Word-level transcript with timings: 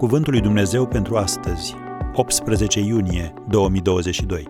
Cuvântul 0.00 0.32
lui 0.32 0.42
Dumnezeu 0.42 0.86
pentru 0.86 1.16
astăzi, 1.16 1.74
18 2.14 2.80
iunie 2.80 3.34
2022. 3.48 4.48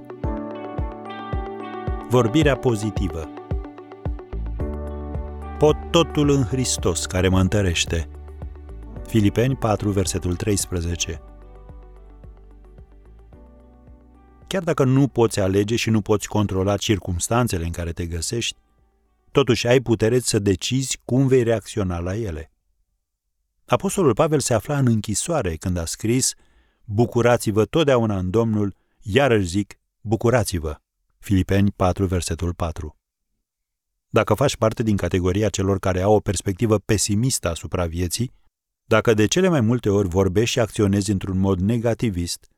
Vorbirea 2.08 2.56
pozitivă. 2.56 3.28
Pot 5.58 5.76
totul 5.90 6.30
în 6.30 6.44
Hristos 6.44 7.06
care 7.06 7.28
mă 7.28 7.40
întărește. 7.40 8.08
Filipeni 9.06 9.56
4, 9.56 9.90
versetul 9.90 10.36
13. 10.36 11.22
Chiar 14.46 14.62
dacă 14.62 14.84
nu 14.84 15.08
poți 15.08 15.40
alege 15.40 15.76
și 15.76 15.90
nu 15.90 16.00
poți 16.00 16.28
controla 16.28 16.76
circumstanțele 16.76 17.64
în 17.64 17.70
care 17.70 17.92
te 17.92 18.06
găsești, 18.06 18.56
totuși 19.32 19.66
ai 19.66 19.80
putere 19.80 20.18
să 20.18 20.38
decizi 20.38 21.00
cum 21.04 21.26
vei 21.26 21.42
reacționa 21.42 21.98
la 21.98 22.16
ele. 22.16 22.49
Apostolul 23.70 24.14
Pavel 24.14 24.40
se 24.40 24.54
afla 24.54 24.78
în 24.78 24.86
închisoare 24.86 25.56
când 25.56 25.76
a 25.76 25.84
scris 25.84 26.34
Bucurați-vă 26.84 27.64
totdeauna 27.64 28.18
în 28.18 28.30
Domnul, 28.30 28.74
iarăși 29.00 29.46
zic, 29.46 29.78
bucurați-vă. 30.00 30.80
Filipeni 31.18 31.70
4, 31.70 32.06
versetul 32.06 32.54
4. 32.54 32.96
Dacă 34.08 34.34
faci 34.34 34.56
parte 34.56 34.82
din 34.82 34.96
categoria 34.96 35.48
celor 35.48 35.78
care 35.78 36.00
au 36.00 36.14
o 36.14 36.20
perspectivă 36.20 36.78
pesimistă 36.78 37.48
asupra 37.48 37.86
vieții, 37.86 38.32
dacă 38.84 39.14
de 39.14 39.26
cele 39.26 39.48
mai 39.48 39.60
multe 39.60 39.88
ori 39.88 40.08
vorbești 40.08 40.50
și 40.50 40.60
acționezi 40.60 41.10
într-un 41.10 41.38
mod 41.38 41.60
negativist, 41.60 42.48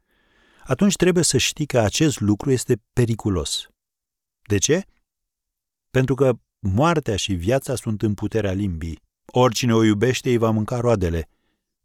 atunci 0.64 0.96
trebuie 0.96 1.24
să 1.24 1.38
știi 1.38 1.66
că 1.66 1.78
acest 1.78 2.20
lucru 2.20 2.50
este 2.50 2.82
periculos. 2.92 3.68
De 4.48 4.58
ce? 4.58 4.84
Pentru 5.90 6.14
că 6.14 6.32
moartea 6.58 7.16
și 7.16 7.32
viața 7.32 7.74
sunt 7.74 8.02
în 8.02 8.14
puterea 8.14 8.52
limbii. 8.52 9.02
Oricine 9.34 9.74
o 9.74 9.84
iubește 9.84 10.30
îi 10.30 10.36
va 10.36 10.50
mânca 10.50 10.80
roadele. 10.80 11.28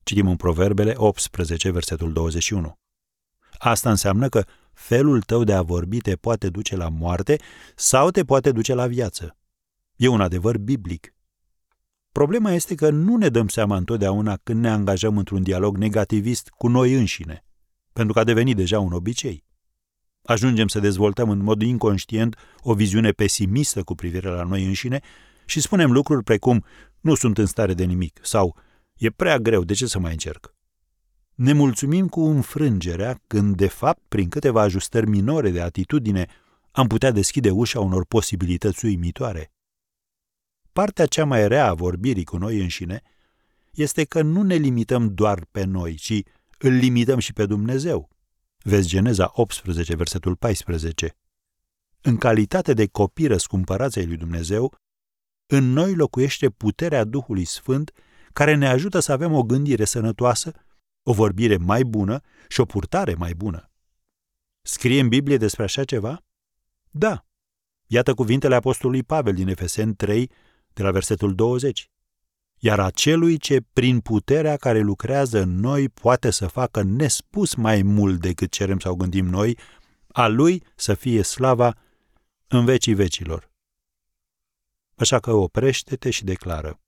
Citim 0.03 0.27
în 0.27 0.35
Proverbele 0.35 0.93
18, 0.95 1.71
versetul 1.71 2.13
21. 2.13 2.79
Asta 3.57 3.89
înseamnă 3.89 4.29
că 4.29 4.45
felul 4.73 5.21
tău 5.21 5.43
de 5.43 5.53
a 5.53 5.61
vorbi 5.61 5.97
te 5.97 6.15
poate 6.15 6.49
duce 6.49 6.75
la 6.75 6.89
moarte 6.89 7.39
sau 7.75 8.09
te 8.09 8.23
poate 8.23 8.51
duce 8.51 8.73
la 8.73 8.87
viață. 8.87 9.37
E 9.95 10.07
un 10.07 10.21
adevăr 10.21 10.57
biblic. 10.57 11.13
Problema 12.11 12.51
este 12.51 12.75
că 12.75 12.89
nu 12.89 13.17
ne 13.17 13.29
dăm 13.29 13.47
seama 13.47 13.75
întotdeauna 13.77 14.39
când 14.43 14.61
ne 14.61 14.69
angajăm 14.69 15.17
într-un 15.17 15.43
dialog 15.43 15.77
negativist 15.77 16.49
cu 16.49 16.67
noi 16.67 16.93
înșine, 16.93 17.45
pentru 17.93 18.13
că 18.13 18.19
a 18.19 18.23
devenit 18.23 18.55
deja 18.55 18.79
un 18.79 18.91
obicei. 18.91 19.43
Ajungem 20.23 20.67
să 20.67 20.79
dezvoltăm 20.79 21.29
în 21.29 21.43
mod 21.43 21.61
inconștient 21.61 22.35
o 22.61 22.73
viziune 22.73 23.11
pesimistă 23.11 23.83
cu 23.83 23.95
privire 23.95 24.29
la 24.29 24.43
noi 24.43 24.65
înșine 24.65 25.01
și 25.47 25.61
spunem 25.61 25.91
lucruri 25.91 26.23
precum 26.23 26.63
nu 27.07 27.15
sunt 27.15 27.37
în 27.37 27.45
stare 27.45 27.73
de 27.73 27.83
nimic 27.83 28.19
sau 28.21 28.55
e 28.97 29.09
prea 29.09 29.37
greu, 29.39 29.63
de 29.63 29.73
ce 29.73 29.85
să 29.85 29.99
mai 29.99 30.11
încerc? 30.11 30.55
Ne 31.35 31.53
mulțumim 31.53 32.07
cu 32.07 32.21
înfrângerea 32.21 33.19
când, 33.27 33.55
de 33.55 33.67
fapt, 33.67 34.01
prin 34.07 34.29
câteva 34.29 34.61
ajustări 34.61 35.09
minore 35.09 35.49
de 35.49 35.61
atitudine, 35.61 36.27
am 36.71 36.87
putea 36.87 37.11
deschide 37.11 37.49
ușa 37.49 37.79
unor 37.79 38.05
posibilități 38.05 38.85
uimitoare. 38.85 39.51
Partea 40.73 41.05
cea 41.05 41.25
mai 41.25 41.47
rea 41.47 41.67
a 41.67 41.73
vorbirii 41.73 42.23
cu 42.23 42.37
noi 42.37 42.61
înșine 42.61 43.01
este 43.73 44.03
că 44.03 44.21
nu 44.21 44.41
ne 44.41 44.55
limităm 44.55 45.13
doar 45.13 45.45
pe 45.51 45.63
noi, 45.63 45.93
ci 45.93 46.21
îl 46.57 46.71
limităm 46.71 47.19
și 47.19 47.33
pe 47.33 47.45
Dumnezeu. 47.45 48.09
Vezi 48.57 48.87
Geneza 48.87 49.31
18, 49.33 49.95
versetul 49.95 50.35
14. 50.35 51.15
În 52.01 52.17
calitate 52.17 52.73
de 52.73 52.87
copii 52.87 53.27
răscumpărați 53.27 53.99
ai 53.99 54.05
lui 54.05 54.17
Dumnezeu, 54.17 54.73
în 55.47 55.71
noi 55.71 55.95
locuiește 55.95 56.49
puterea 56.49 57.03
Duhului 57.03 57.45
Sfânt 57.45 57.91
care 58.33 58.55
ne 58.55 58.67
ajută 58.67 58.99
să 58.99 59.11
avem 59.11 59.33
o 59.33 59.43
gândire 59.43 59.85
sănătoasă, 59.85 60.51
o 61.03 61.13
vorbire 61.13 61.57
mai 61.57 61.83
bună 61.83 62.21
și 62.47 62.59
o 62.59 62.65
purtare 62.65 63.13
mai 63.13 63.33
bună. 63.33 63.71
Scrie 64.61 64.99
în 64.99 65.07
Biblie 65.07 65.37
despre 65.37 65.63
așa 65.63 65.83
ceva? 65.83 66.25
Da. 66.89 67.25
Iată 67.85 68.13
cuvintele 68.13 68.55
Apostolului 68.55 69.03
Pavel 69.03 69.33
din 69.33 69.47
Efeseni 69.47 69.95
3, 69.95 70.31
de 70.73 70.83
la 70.83 70.91
versetul 70.91 71.35
20. 71.35 71.89
Iar 72.59 72.79
acelui 72.79 73.37
ce 73.37 73.61
prin 73.73 73.99
puterea 73.99 74.55
care 74.55 74.79
lucrează 74.79 75.41
în 75.41 75.59
noi 75.59 75.89
poate 75.89 76.29
să 76.29 76.47
facă 76.47 76.83
nespus 76.83 77.55
mai 77.55 77.81
mult 77.81 78.19
decât 78.19 78.51
cerem 78.51 78.79
sau 78.79 78.95
gândim 78.95 79.25
noi, 79.25 79.57
a 80.07 80.27
lui 80.27 80.63
să 80.75 80.93
fie 80.93 81.21
slava 81.21 81.73
în 82.47 82.65
vecii 82.65 82.93
vecilor. 82.93 83.51
Așa 84.99 85.19
că 85.19 85.31
oprește-te 85.31 86.09
și 86.09 86.23
declară. 86.23 86.79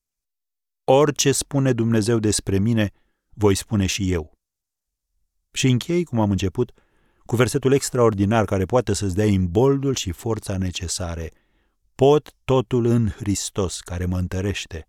Orice 0.83 1.31
spune 1.31 1.73
Dumnezeu 1.73 2.19
despre 2.19 2.59
mine, 2.59 2.91
voi 3.29 3.55
spune 3.55 3.85
și 3.85 4.11
eu. 4.11 4.37
Și 5.51 5.67
închei, 5.67 6.03
cum 6.03 6.19
am 6.19 6.31
început, 6.31 6.71
cu 7.25 7.35
versetul 7.35 7.73
extraordinar 7.73 8.45
care 8.45 8.65
poate 8.65 8.93
să-ți 8.93 9.15
dea 9.15 9.25
imboldul 9.25 9.95
și 9.95 10.11
forța 10.11 10.57
necesare. 10.57 11.31
Pot 11.95 12.33
totul 12.43 12.85
în 12.85 13.09
Hristos 13.09 13.79
care 13.79 14.05
mă 14.05 14.17
întărește. 14.17 14.88